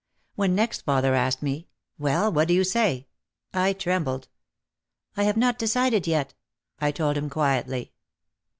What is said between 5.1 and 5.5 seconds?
"I have